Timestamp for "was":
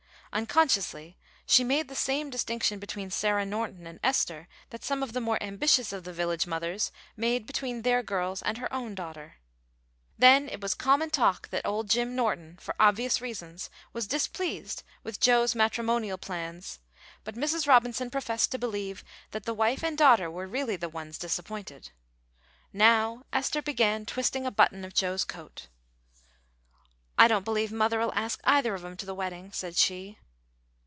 10.61-10.73, 13.91-14.07